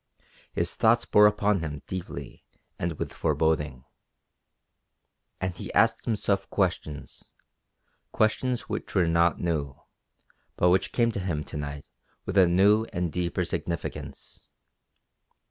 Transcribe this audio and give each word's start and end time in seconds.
His 0.51 0.73
thoughts 0.73 1.05
bore 1.05 1.27
upon 1.27 1.59
him 1.59 1.83
deeply 1.85 2.43
and 2.79 2.93
with 2.93 3.13
foreboding. 3.13 3.85
And 5.39 5.55
he 5.55 5.71
asked 5.75 6.05
himself 6.05 6.49
questions 6.49 7.29
questions 8.11 8.61
which 8.61 8.95
were 8.95 9.05
not 9.05 9.37
new, 9.39 9.79
but 10.55 10.69
which 10.69 10.91
came 10.91 11.11
to 11.11 11.19
him 11.19 11.43
to 11.43 11.55
night 11.57 11.85
with 12.25 12.35
a 12.35 12.47
new 12.47 12.85
and 12.85 13.11
deeper 13.13 13.45
significance. 13.45 14.49